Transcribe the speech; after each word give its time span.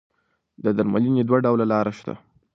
د 0.63 0.65
درملنې 0.77 1.23
دوه 1.27 1.37
ډوله 1.45 1.65
لاره 1.71 1.93
شته. 1.97 2.13